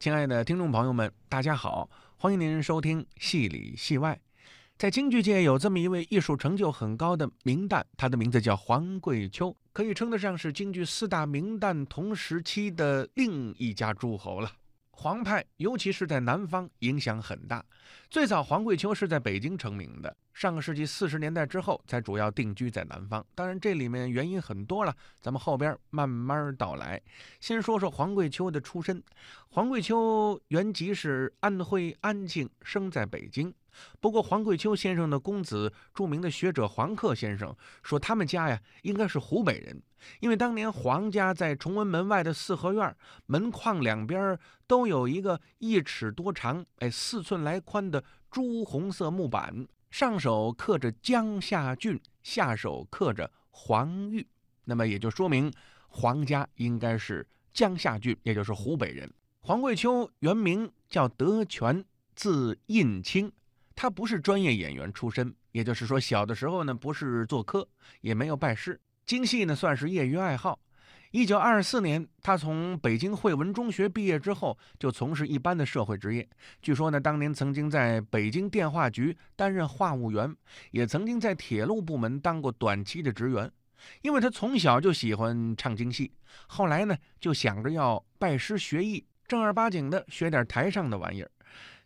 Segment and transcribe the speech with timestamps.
[0.00, 4.14] 亲爱的听众朋友们，大家好，欢迎您收听《戏里戏外》。
[4.76, 14.52] 在京剧界有这么一位艺术成就很高的名旦，他的名字叫黄桂秋，可以称得上是京剧四大名旦同时期的另一家诸侯了。
[15.00, 17.64] 黄派，尤其是在南方，影响很大。
[18.10, 20.16] 最早，黄桂秋是在北京成名的。
[20.34, 23.24] 上个世纪四十年代之后，才主要定居在南方。
[23.32, 27.00] 当然，这里面原因很多了，咱们后边慢慢道来。
[27.38, 29.00] 先说说黄桂秋的出身。
[29.50, 33.54] 黄桂秋原籍是安徽安庆，生在北京。
[34.00, 39.82] 不过，黄桂秋先生的公子，著名的学者黄克先生说，他们家呀应该是湖北人，
[40.20, 42.96] 因为当年黄家在崇文门外的四合院，
[43.26, 54.26] 门框两边都有一个一尺多长、哎四寸来宽的朱红色木板，上手刻着江夏郡，下手刻着黄玉，
[54.64, 55.52] 那么也就说明
[55.88, 59.10] 黄家应该是江夏郡，也就是湖北人。
[59.40, 61.82] 黄桂秋原名叫德全，
[62.14, 63.32] 字印清。
[63.80, 67.64] 他不是专业演员出身，也就是说，小的时候呢不是做科，
[68.00, 70.58] 也没有拜师，京戏呢算是业余爱好。
[71.12, 76.28] 一九二四年，他从北京汇文中学毕业之后，就从事一般的社会职业。
[76.60, 80.34] 据说呢，当年曾经在北京电话局担任话务员，
[80.72, 83.48] 也曾经在铁路部门当过短期的职员。
[84.02, 86.10] 因为他从小就喜欢唱京戏，
[86.48, 91.30] 后来呢就想着要拜师学艺，正儿八经的学点台上的玩意儿。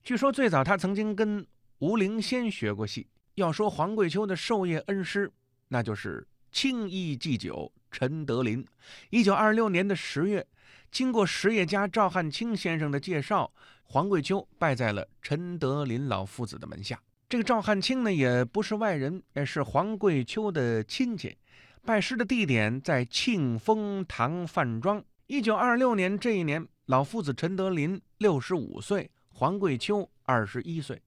[0.02, 1.46] 据说最早他曾经跟
[1.82, 3.08] 吴灵仙学过戏。
[3.34, 5.28] 要说黄桂秋的授业恩师，
[5.66, 8.64] 那就是青衣祭酒陈德林。
[9.10, 10.46] 一九二六年的十月，
[10.92, 13.52] 经过实业家赵汉卿先生的介绍，
[13.82, 17.02] 黄桂秋拜在了陈德林老夫子的门下。
[17.28, 21.36] 这个赵汉卿呢，也不是外人，也是黄桂秋的亲戚。
[21.84, 25.04] 拜师的地点在庆丰堂饭庄。
[25.26, 31.02] 一九二六年这一年，老夫子陈德林六十五岁，黄桂秋二十一岁。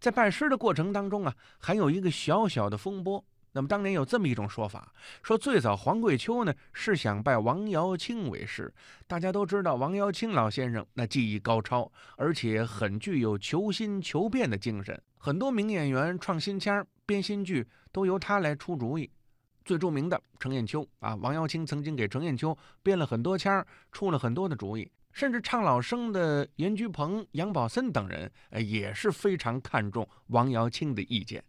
[0.00, 3.24] 在拜师的过程当中啊，还有一个小小的风波。
[3.52, 4.92] 那么当年有这么一种说法，
[5.22, 8.72] 说最早黄桂秋呢是想拜王瑶卿为师。
[9.06, 15.00] 大家都知道王瑶卿老先生那技艺高超，而且很具有求新求变的精神。
[15.16, 19.10] 很多名演员创新腔、编新剧都由他来出主意。
[19.64, 24.88] 最著名的程砚秋啊，王瑶卿曾经给程砚秋编了很多腔，出了很多的主意。
[25.18, 31.42] 甚至唱老生的严居鹏、杨宝森等人，呃，也是非常看重王瑶卿的意见。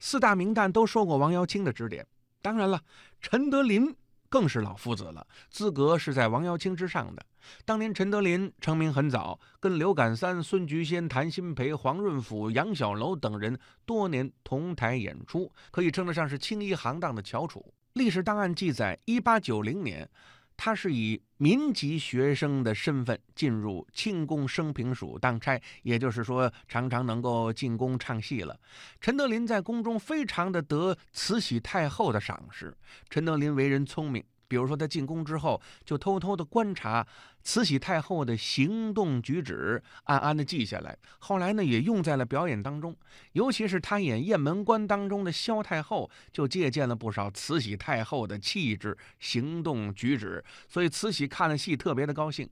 [0.00, 2.04] 四大名旦都受过王瑶卿的指点。
[2.40, 2.82] 当然了，
[3.20, 3.94] 陈德林
[4.28, 7.24] 更是老夫子了，资格是在王瑶卿之上的。
[7.64, 13.56] 当年陈德林成名很早，跟刘感三、孙菊仙、谭鑫培、黄润甫、杨小楼等人
[13.86, 17.72] 多年同台演出，可以称得上是青衣行当的翘楚。
[17.92, 20.10] 历史档案记载，一八九零年。
[20.56, 28.58] 他是以民籍学生的身份进入庆宫升平署当差，也就是说，常常能够进宫唱戏了。
[29.00, 32.76] 陈德林在宫中非常的得慈禧太后的赏识。
[33.10, 34.22] 陈德林为人聪明。
[34.52, 37.06] 比如说，他进宫之后，就偷偷的观察
[37.42, 40.94] 慈禧太后的行动举止，暗暗的记下来。
[41.20, 42.94] 后来呢，也用在了表演当中。
[43.32, 50.44] 尤其是他演《雁门关》当中的萧太后，就借鉴了不少慈禧太后的气质、行动举止。
[50.68, 52.46] 所以慈禧看了戏特别的高兴。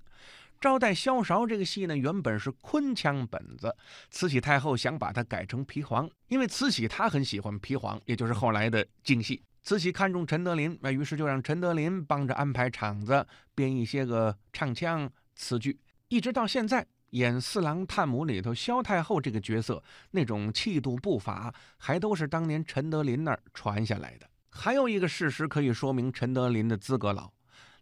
[0.58, 3.76] 招待萧韶这个戏呢，原本是昆腔本子，
[4.10, 9.42] 慈禧太后想把它改成皮黄，因为慈禧她很喜欢皮黄，也就是后来的京戏。
[9.70, 15.78] 慈禧看中陈德林，那于是就让陈德林帮着安排场子，编一些个唱腔词句。
[16.08, 19.80] 一直到现在，演《四郎探母》里头萧太后这个角色，
[20.10, 24.28] 那种气度步伐，还都是当年陈德林那儿传下来的。
[24.48, 27.30] 还有一个事实可以说明陈德林的资格老，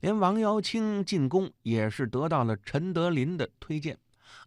[0.00, 3.96] 连王瑶卿进宫也是得到了陈德林的推荐。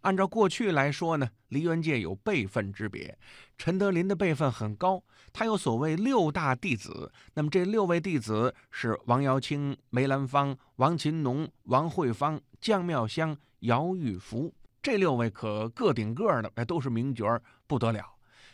[0.02, 3.18] 按照过去来说呢，梨园界有辈分之别，
[3.56, 7.12] 陈德林的辈分很高，他有所谓六大弟子。
[7.34, 18.04] 那么这六位弟子是王瑶卿、梅兰芳、王芹农、王惠芳、姜妙香、姚玉福，这六位可个顶个的，哎，都是名角不得了。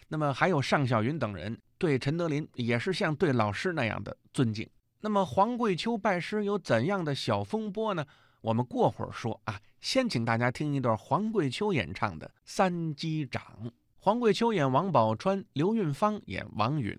[0.09, 4.69] 那么还有尚小云等人，对陈德林也是像对老师那样的尊敬。
[5.01, 8.05] 那么黄桂秋拜师有怎样的小风波呢？
[8.41, 13.43] 我们过会儿说啊，先请大家听一段黄桂秋演唱的《三击掌》。
[13.99, 16.97] 黄桂秋演王宝钏，刘运芳演王允。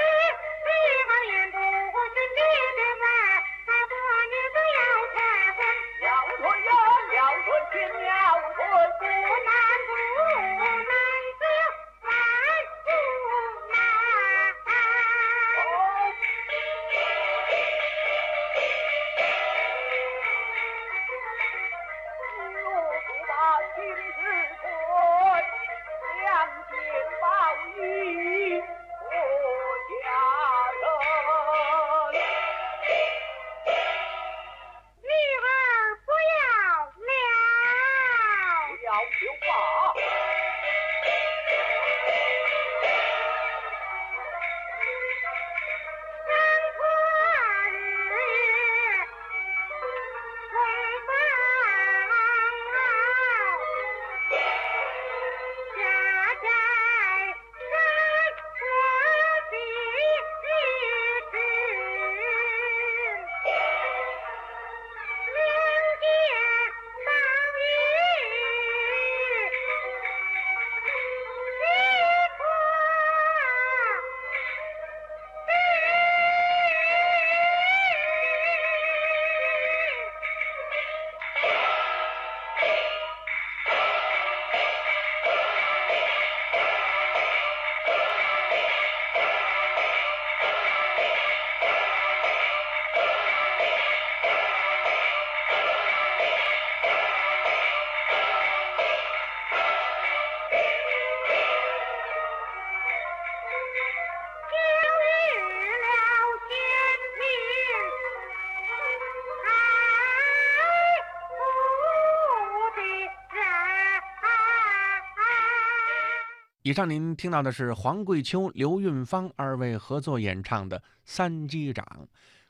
[116.71, 121.85] 以上您听到的是黄桂秋、刘运芳二位合作演唱的《三击掌》。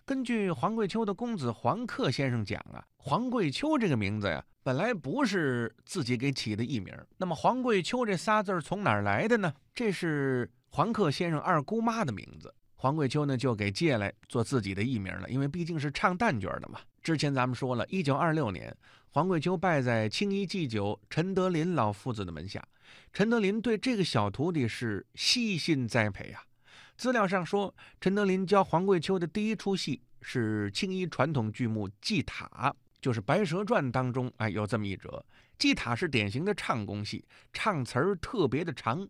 [0.06, 6.96] 根据黄桂秋的公子黄克先生讲啊，黄桂秋这个名字呀，本来不是自己给起的艺名。
[7.18, 9.52] 那么黄桂秋这仨字从哪儿来的呢？
[9.74, 12.54] 这是黄克先生二姑妈的名字。
[12.82, 16.80] 黄桂秋呢就给借来做自己的艺名了，因为毕竟是唱旦角的嘛。
[17.04, 18.76] 之前咱们说了，一九二六年，
[19.12, 22.68] 黄桂秋拜在青衣祭酒陈德林老夫子的门下。
[23.14, 26.42] 陈德林对这个小徒弟是悉心栽培啊。
[26.98, 32.50] 资料上说，陈德林教黄桂秋的第一出戏是青衣传统剧目《祭塔》，
[33.02, 35.26] 就是《白蛇传》当中哎有这么一折。
[35.58, 39.08] 《祭塔》是典型的唱功戏，唱词儿特别的长，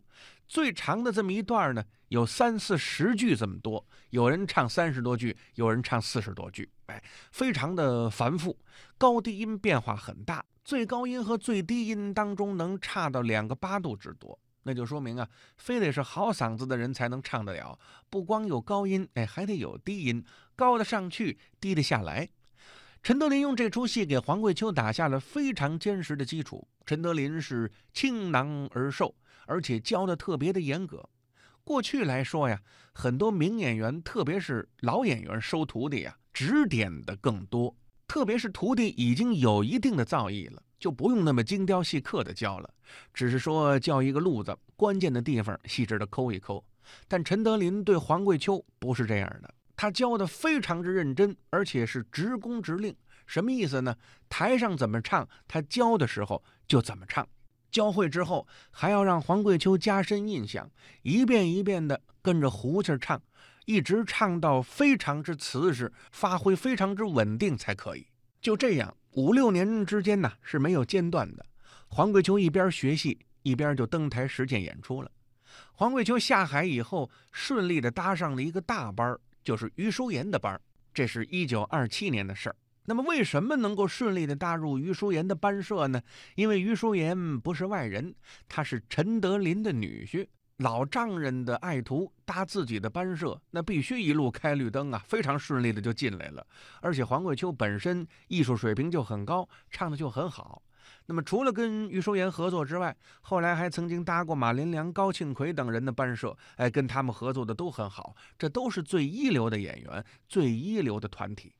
[0.48, 8.58] 最长的这么一段呢有三四十句这么多，有人唱三十多句，有人唱四十多句，哎，非常的繁复，
[8.98, 10.44] 高低音变化很大。
[10.64, 17.78] 最高音和最低音当中能差到两个八度之多，那就说明啊，非得是好嗓子的人才能唱得了。
[18.10, 22.28] 不光有高音，哎，还得有低音，高的上去，低的下来。
[23.02, 26.68] 陈德林用这出戏给黄桂秋打下了非常坚实的基础。
[26.86, 29.12] 陈德林是倾囊而授，
[29.44, 31.04] 而且教的特别的严格。
[31.64, 37.76] 过去来说呀，很多名演员，特别是老演员收徒弟呀，指点的更多。
[38.06, 42.70] 特别是徒弟已经有一定的造诣了，就不用那么精雕细刻的教了，
[43.12, 46.64] 只是说教一个路子，关键的地方细致的抠一抠。
[47.08, 52.94] 但陈德林对黄桂秋不是这样的，他教的非常之认真，而且是直工直令。
[53.26, 53.96] 什么意思呢？
[54.28, 57.26] 台上怎么唱，他教的时候就怎么唱。
[57.68, 60.70] 教会之后，还要让黄桂秋加深印象，
[61.02, 63.20] 一遍一遍的跟着胡琴唱。
[63.64, 68.06] 一直唱到非常之瓷实，发挥非常之稳定才可以。
[68.40, 71.44] 就这样，五六年之间呢是没有间断的。
[71.88, 75.10] 黄桂秋一边学戏，一边就登台实践演出了。
[75.72, 80.60] 黄桂秋下海以后，顺利的搭上了一个大班，就是于淑妍的班。
[80.94, 82.56] 这是一九二七年的事儿。
[82.84, 86.02] 那么，为什么能够顺利的搭入于淑妍的班社呢？
[86.34, 88.14] 因为于淑妍不是外人，
[88.48, 90.26] 她是陈德林的女婿。
[90.58, 96.46] 老丈人的爱徒搭自己的班社，那必须一路开绿灯啊，非常顺利的就进来了。
[96.80, 100.62] 而且黄桂秋本身艺术水平就很高，唱的就很好。
[101.06, 108.14] 那么除了跟余淑妍合作之外，后来还曾经搭过马连良、高庆奎等人的班社，哎，跟他们合作的都很好。
[108.38, 111.54] 这都是最一流的演员，最一流的团体。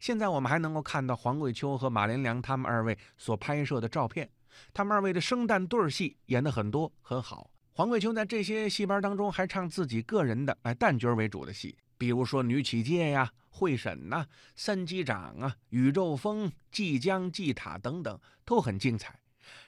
[0.00, 4.28] 现在我们还能够看到黄桂秋和马连良他们二位所拍摄的照片，
[4.74, 7.50] 他们二位的生旦对戏演的很多，很好。
[7.72, 14.24] 黄桂秋在这些戏班当中还唱自己个人的哎旦角为主的戏，比如说《女起介》呀、《会审》呐、
[14.56, 19.20] 《三击掌》啊、《宇宙风》、《祭江》、《祭塔》等等都很精彩。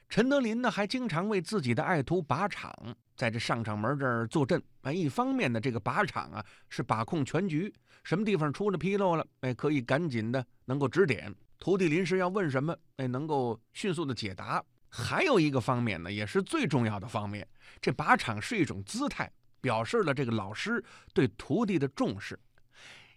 [0.08, 2.72] 陈德林呢还经常为自己的爱徒把场，
[3.16, 4.60] 在这上场门这儿坐镇。
[4.82, 7.72] 哎，一方面呢这个把场啊是把控全局，
[8.02, 14.62] 什么地方出了纰漏了，哎可以赶紧的能够指点徒弟临时要问什么，哎能够迅速的解答。
[14.88, 17.46] 还有一个方面呢，也是最重要的方面，
[17.80, 22.38] 这把场是一种姿态，表示了这个老师对徒弟的重视。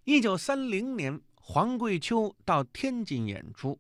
[0.03, 3.79] 一九三零年，黄桂秋到天津演出，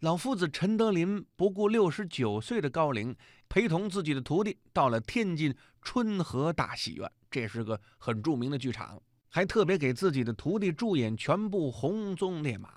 [0.00, 3.16] 老夫子陈德林不顾六十九岁的高龄，
[3.48, 12.68] 陪同自己的徒弟到了天津春和大戏院，这是个很著名的剧场，还特别给自己的徒弟助演全部《红鬃烈马》。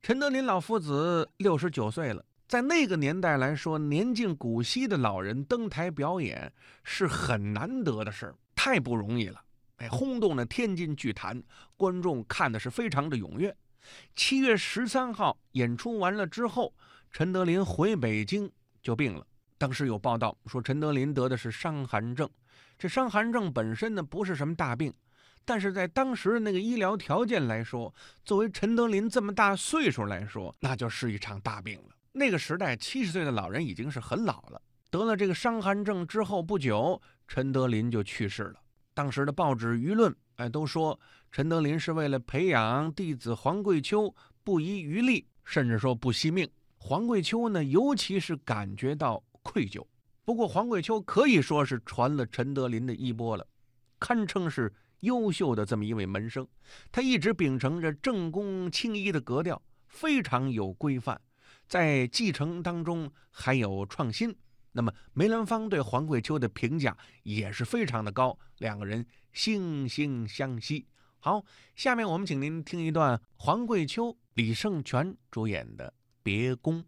[0.00, 2.24] 陈德林老夫子六十九岁了。
[2.48, 6.52] 在那个年代来说，年近古稀的老人登台表演
[6.84, 9.42] 是很难得的事儿，太不容易了。
[9.78, 11.42] 哎，轰动了天津剧坛，
[11.76, 13.52] 观众看的是非常的踊跃。
[14.14, 16.72] 七月十三号演出完了之后，
[17.10, 18.48] 陈德林回北京
[18.80, 19.26] 就病了。
[19.58, 22.30] 当时有报道说，陈德林得的是伤寒症。
[22.78, 24.94] 这伤寒症本身呢不是什么大病，
[25.44, 27.92] 但是在当时的那个医疗条件来说，
[28.24, 31.96] 作为陈德林这么大岁数来说，那就是一场大病了。
[32.12, 34.62] 那个时代，七十岁的老人已经是很老了。
[34.88, 37.00] 得了这个伤寒症之后不久，
[37.32, 38.60] 陈德林就去世了。
[38.92, 46.46] 当时的报纸舆论，哎，都说陈德林是为了培养弟子黄桂秋不遗余力，甚至说不惜命。
[46.76, 49.82] 黄桂秋呢，尤其是感觉到愧疚。
[50.26, 53.46] 不过，黄桂秋可以说是传了陈德林的衣钵了，
[53.98, 54.70] 堪称是
[55.00, 56.46] 优秀的这么一位门生。
[56.90, 61.18] 他一直秉承着正宫青衣的格调，非常有规范。
[61.66, 64.36] 在继承当中还有创新，
[64.72, 70.86] 那么梅兰芳对黄桂秋的评价也是非常的高，两个人惺惺相惜。
[71.18, 71.44] 好，
[71.76, 75.88] 下面我们请您听一段黄桂秋、李胜泉主演的
[76.22, 76.82] 《别宫》。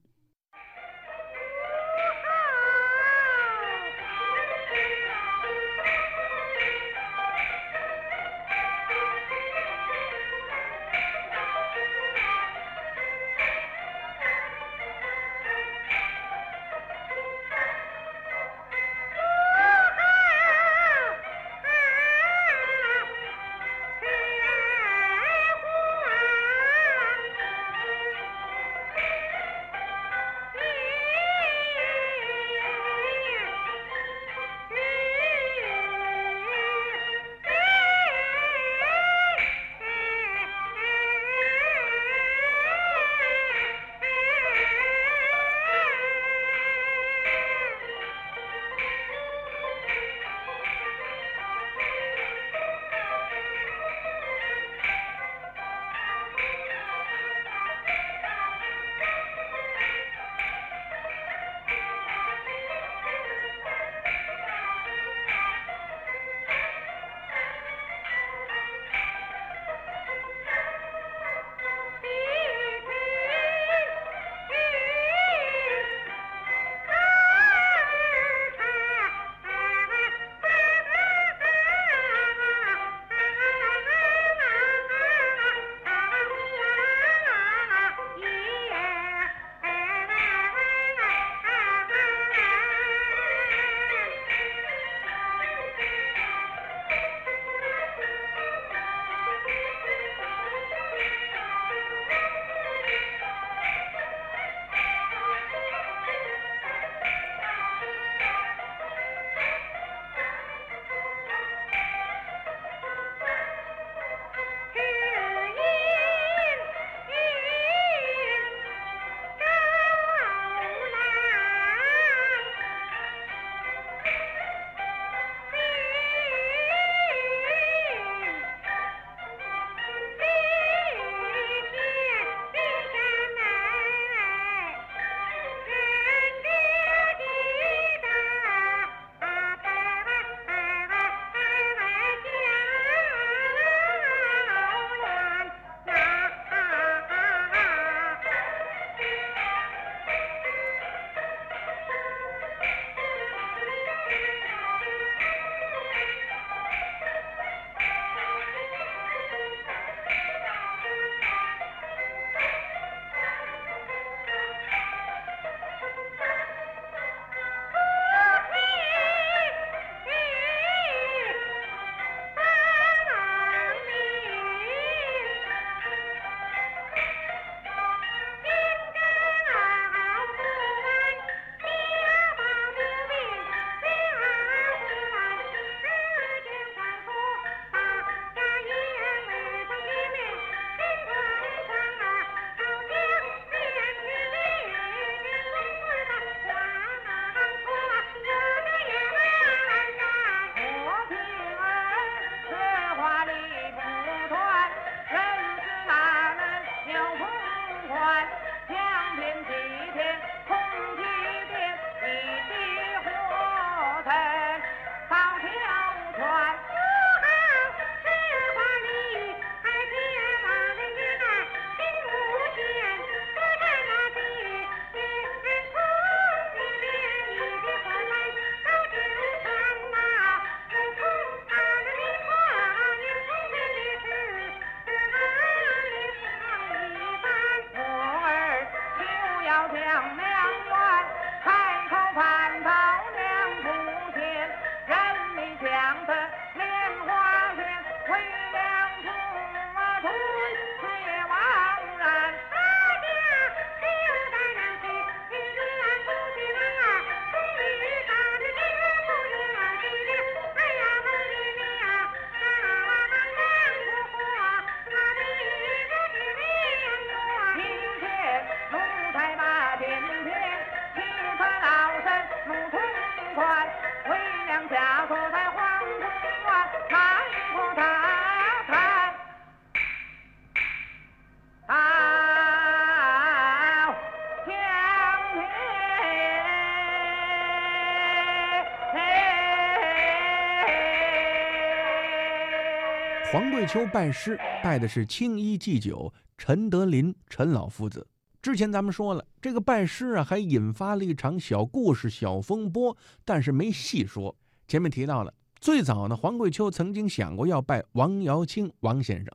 [293.34, 298.06] 黄桂秋拜师拜的是青衣祭酒陈德林陈老夫子。
[298.40, 304.36] 之前咱们说了，这个拜师啊，还引发了一场小故事、小风波，但是没细说。
[304.68, 309.34] 前面提到了，最早呢，黄桂秋曾经想过要拜王瑶卿王先生，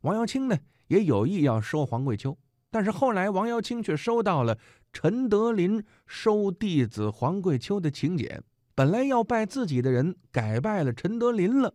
[0.00, 2.36] 王瑶卿呢也有意要收黄桂秋，
[2.72, 4.58] 但是后来王瑶卿却收到了
[4.92, 8.42] 陈德林收弟子黄桂秋的请柬，
[8.74, 11.72] 本来要拜自己的人改拜了陈德林了，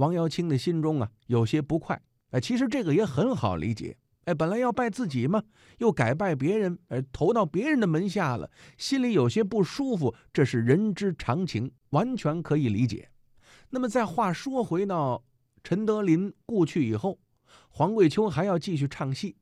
[0.00, 2.00] 王瑶卿的心中啊有些不快。
[2.30, 3.96] 哎，其实这个也很好理解。
[4.24, 5.42] 哎，本来要拜自己嘛，
[5.78, 13.10] 又改拜别人，哎，投到别人的门下了，心里有些不舒服，这是人之常情，完全可以理解。
[13.70, 15.22] 那么，再话说回到
[15.62, 17.18] 陈德林故去以后，
[17.68, 19.36] 黄桂秋还要继续唱戏。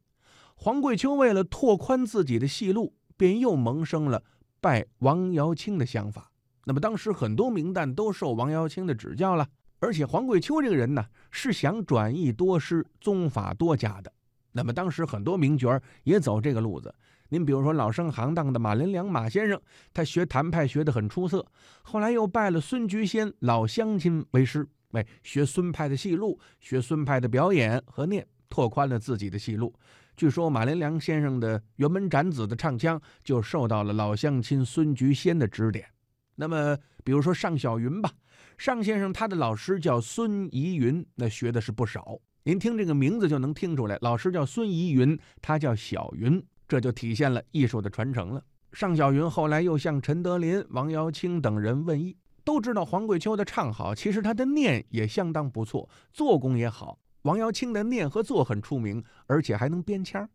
[0.57, 4.25] 黄桂秋为了拓宽自己的戏路，便又萌生了
[4.61, 6.33] 拜王瑶卿的想法。
[6.65, 9.49] 那么，当时很多名旦都受王瑶卿的指教了，
[9.81, 14.13] 而且黄桂秋这个人呢，是想转艺多师，宗法多家的。
[14.53, 16.93] 那么当时很多名角也走这个路子。
[17.29, 19.61] 您比如说老生行当的马连良马先生，
[19.93, 21.47] 他学谭派学得很出色，
[21.83, 29.75] 后来又拜了孙菊仙老乡亲为师，哎，学孙派的戏路，学孙派的表演和念，拓宽了自己的戏路。
[30.17, 35.87] 据说马连良先生的辕门斩子的唱腔就受到了老乡亲孙菊仙的指点。
[36.35, 38.11] 那么比如说尚小云吧，
[38.59, 42.19] 尚先生他的老师叫孙怡云，那学的是不少。
[42.43, 48.43] 您听这个名字就能听出来，老师叫孙怡云，他叫小云，这就体现了艺术的传承了。
[48.73, 56.99] 尚小云后来又向陈德林、王瑶卿等人问艺，都知道黄桂秋的唱好，其实他的念也相当不错，做工也好。
[57.23, 60.29] 王瑶卿的念和做很出名，而且还能编腔。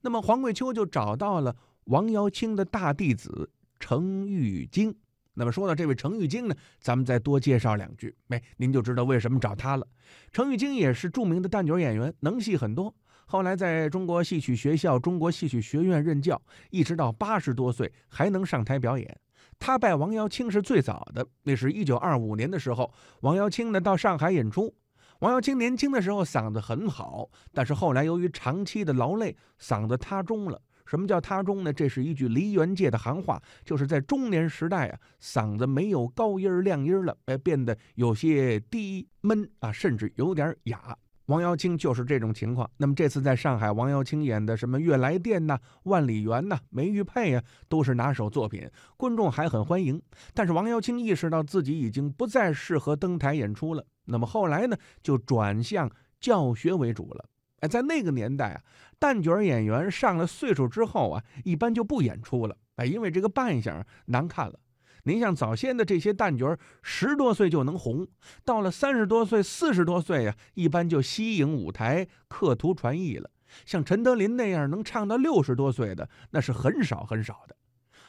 [0.00, 4.96] 那么黄桂秋就找到了王瑶卿的大弟子程玉京。
[5.38, 9.86] 那么说到这位程玉京呢，咱们再多介绍两句，哎，您就知道为什么找他了。
[10.32, 12.92] 程玉京也是著名的旦角演员，能戏很多。
[13.26, 19.20] 后来在中国戏曲学校、中国戏曲学院任教，一直到八十多岁还能上台表演。
[19.58, 24.74] 他拜王瑶卿是最早的，那是一九二五年的时候，王瑶卿呢到上海演出。
[25.20, 30.60] 王瑶卿年轻的时候嗓子很好，但是后来由于长期的劳累，嗓子塌中了。
[30.86, 31.72] 什么叫他中呢？
[31.72, 40.96] 这是一句梨园界的行话，就是在中年时代啊，嗓子没有高音亮音了，哎，变得有些低闷啊，甚至有点哑。
[41.26, 42.70] 王瑶卿就是这种情况。
[42.76, 50.00] 那么这次在上海，王瑶卿演的什么《悦来电》呐、《万里园》呐、《梅玉佩》啊，都是拿手作品，观众还很欢迎。
[50.32, 57.24] 但是王瑶卿意识到自己已经不再适合登台演出了，那么后来呢，就转向教学为主了。
[57.60, 58.62] 哎，在那个年代啊，
[59.00, 62.56] 旦角演员上了岁数之后啊，一般就不演出了。
[62.76, 64.58] 哎，因为这个扮相难看了。
[65.04, 68.06] 您像早先的这些旦角，十多岁就能红，
[68.44, 73.30] 到了三十多岁、四十多岁呀，一般就息影舞台，客图传艺了。
[73.64, 77.56] 像陈德林那样能唱到六十多岁的，那是很少很少的。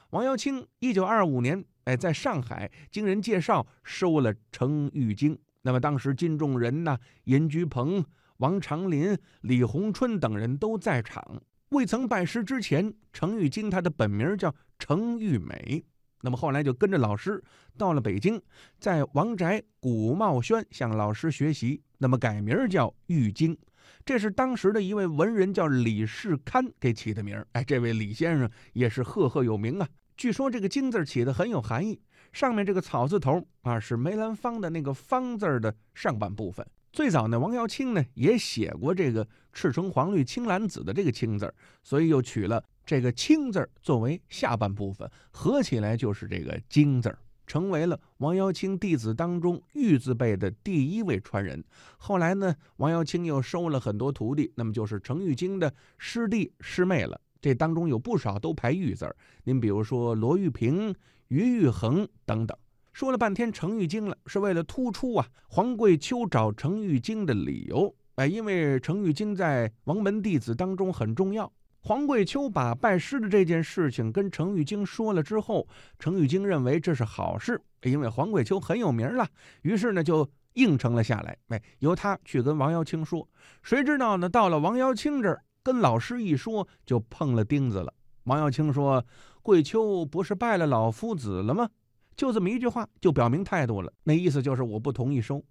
[0.10, 5.38] 王瑶卿一九二五年，哎，在上海经人介绍收了程玉京。
[5.62, 8.04] 那么当时金仲仁呐、严居鹏。
[8.38, 11.42] 王长林、李鸿春等人都在场。
[11.70, 15.84] 未曾拜师之前，程玉京他的本名叫程玉美。
[16.22, 17.44] 那么后来就跟着老师
[17.78, 18.42] 到了北京，
[18.80, 21.82] 在王宅古茂轩向老师学习。
[21.98, 23.58] 那么改名叫玉京，
[24.06, 29.88] 这是当时的一位文人叫李世堪给起的名哎，这位李先生也是赫赫有名啊。
[30.16, 32.00] 据说这个“京”字起的很有含义，
[32.34, 36.66] 上面这个草字头啊，是梅兰芳的那个“芳”字的上半部分。
[36.98, 51.64] 最早呢，王瑶卿呢也写过这个“赤橙黄绿青蓝紫”的这个“青”字，所以又取了这个“青”字作为下半部分，合起来就是这个“京”字，成为了王瑶卿弟子当中玉字辈的第一位传人。
[52.00, 57.22] 后来呢，王瑶卿又收了很多徒弟，那么就是程玉京的师弟师妹了。
[57.40, 60.96] 这当中有不少都排玉字，您比如说罗玉平、
[61.28, 62.58] 于玉衡等等。
[62.98, 67.94] 说了半天程玉京了，是为了突出啊黄桂秋找程玉京的理由。
[68.16, 71.54] 哎，因为程玉京在王门弟子当中很重要。
[71.82, 75.68] 黄桂秋把拜师的这件事情跟程玉京说了之后，
[76.00, 79.28] 程玉京认为这是好事，因为黄桂秋很有名了，
[79.62, 81.38] 于是呢就应承了下来。
[81.50, 83.30] 哎，由他去跟王瑶卿说。
[83.62, 84.28] 谁知道呢？
[84.28, 87.94] 到了王瑶卿这儿，跟老师一说，就碰了钉子了。
[88.24, 89.06] 王瑶卿说
[89.44, 91.70] ：“桂秋不是拜了老夫子了吗？”
[92.18, 93.94] 就这么一句话，就表明态度了。
[94.04, 95.42] 那意思就是我不同意收，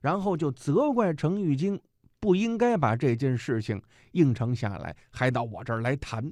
[0.00, 1.80] 然后就责怪程玉京
[2.20, 3.80] 不应该把这件事情
[4.12, 6.30] 应承下来，还到我这儿来谈。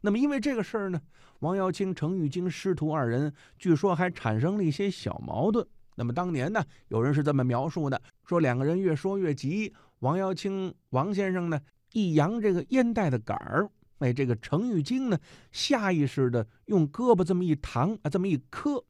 [0.00, 1.00] 那么因为这个事儿呢，
[1.38, 5.64] 王瑶卿、程玉京师徒二人据说还产生了一些小矛盾。
[5.94, 11.60] 那么当年呢，有人是这么描述的：说两个人越说越急，王瑶卿王先生呢
[11.92, 15.18] 一扬这个烟袋的杆儿，哎，这个程玉京呢
[15.52, 18.82] 下意识的用胳膊这么一弹啊，这么一磕，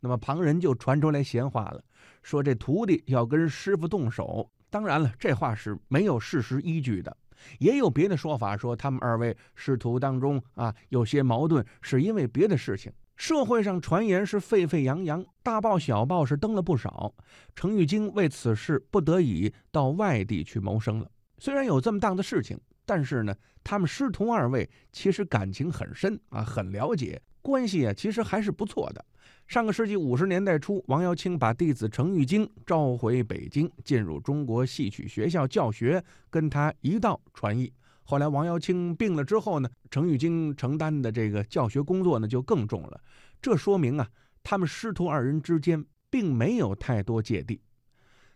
[0.00, 1.82] 那么旁人就传出来闲话了，
[2.22, 4.50] 说这徒弟要跟师傅动手。
[4.70, 7.16] 当然了，这话是没有事实依据的，
[7.58, 12.92] 也有别的说法，说他们二位师徒当中啊有些矛盾，是因为别的事情。
[13.16, 17.12] 社会上传言是沸沸扬扬，大报小报是登了不少。
[17.56, 21.10] 程玉京为此事不得已到外地去谋生了。
[21.38, 23.34] 虽然有这么档的事情，但是呢，
[23.64, 29.04] 他们师徒二位其实感情很深啊，很了解，关系啊其实还是不错的。
[29.46, 37.72] 上个世纪五十年代初，王瑶卿把弟子程玉京召回北京，进入中国戏曲学校教学，跟他一道传艺。
[38.02, 43.00] 后来王瑶卿病了之后呢，程玉京承担的这个教学工作呢就更重了。
[43.40, 44.06] 这说明啊，
[44.42, 47.60] 他们师徒二人之间并没有太多芥蒂。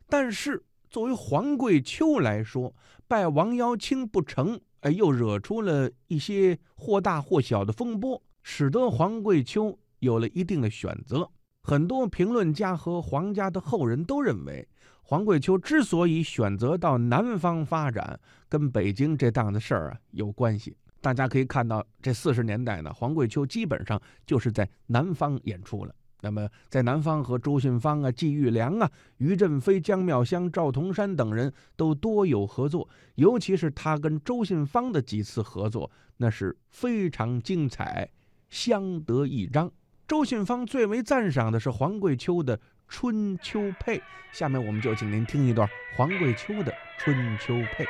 [0.08, 2.74] 但是作为黄桂秋来说，
[3.06, 11.28] 拜王瑶卿不成，哎，又惹出了一些或大或小的风波，使得黄桂秋有了一定的选择。
[11.62, 14.66] 很多评论家和黄家的后人都认为。
[15.04, 20.74] 黄桂秋之所以选择到南方发展，跟北京这档子事儿啊有关系。
[21.00, 25.94] 大家可以看到，这四十年代呢，黄桂秋基本上就是在南方演出了。
[26.22, 38.08] 那么，在南方和周信芳啊、季玉良啊、于振飞、姜妙香、赵同山等人都多有合作，尤其是他跟周信芳的几次合作，那是非常精彩，
[38.52, 39.72] 相得益彰。
[40.06, 42.60] 周信芳最为赞赏的是黄桂秋的。
[42.86, 47.84] 春秋配，下面我们就请您听一段黄桂秋的《春秋配》。